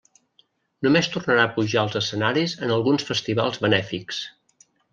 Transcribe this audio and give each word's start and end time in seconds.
Només 0.85 1.09
tornarà 1.15 1.43
a 1.43 1.51
pujar 1.57 1.83
als 1.83 1.97
escenaris 2.01 2.55
en 2.69 2.73
alguns 2.79 3.07
festivals 3.11 3.63
benèfics. 3.67 4.27